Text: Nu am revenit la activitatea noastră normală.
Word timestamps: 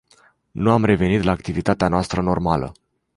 Nu 0.51 0.71
am 0.71 0.85
revenit 0.85 1.23
la 1.23 1.31
activitatea 1.31 1.87
noastră 1.87 2.21
normală. 2.21 2.71